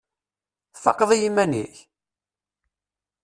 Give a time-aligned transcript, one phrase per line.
[0.73, 1.75] Tfaqeḍ i yiman-ik?